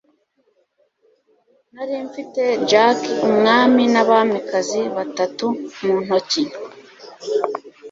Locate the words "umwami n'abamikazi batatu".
3.27-5.45